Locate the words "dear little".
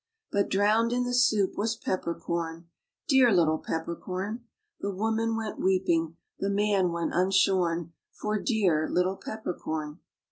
3.07-3.59, 8.41-9.17